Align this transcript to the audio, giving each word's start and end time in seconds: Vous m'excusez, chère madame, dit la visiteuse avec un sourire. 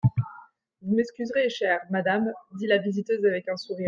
Vous 0.81 0.95
m'excusez, 0.95 1.47
chère 1.49 1.81
madame, 1.91 2.33
dit 2.57 2.65
la 2.65 2.79
visiteuse 2.79 3.23
avec 3.23 3.47
un 3.49 3.55
sourire. 3.55 3.77